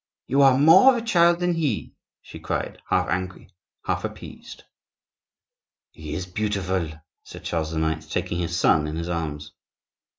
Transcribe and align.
"You 0.25 0.41
are 0.41 0.57
more 0.57 0.97
of 0.97 1.03
a 1.03 1.05
child 1.05 1.39
than 1.41 1.53
he," 1.53 1.93
she 2.23 2.39
cried, 2.39 2.81
half 2.89 3.07
angry, 3.07 3.53
half 3.85 4.03
appeased. 4.03 4.63
"He 5.91 6.15
is 6.15 6.25
beautiful!" 6.25 6.89
said 7.21 7.43
Charles 7.43 7.75
IX., 7.75 8.03
taking 8.07 8.39
his 8.39 8.57
son 8.57 8.87
in 8.87 8.95
his 8.95 9.09
arms. 9.09 9.51